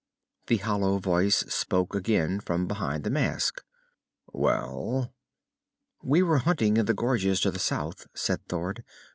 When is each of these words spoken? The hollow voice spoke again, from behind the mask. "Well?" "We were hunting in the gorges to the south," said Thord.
The 0.47 0.57
hollow 0.57 0.97
voice 0.97 1.35
spoke 1.53 1.93
again, 1.93 2.39
from 2.39 2.65
behind 2.65 3.03
the 3.03 3.11
mask. 3.11 3.63
"Well?" 4.33 5.13
"We 6.01 6.23
were 6.23 6.39
hunting 6.39 6.77
in 6.77 6.87
the 6.87 6.95
gorges 6.95 7.39
to 7.41 7.51
the 7.51 7.59
south," 7.59 8.07
said 8.15 8.43
Thord. 8.47 8.83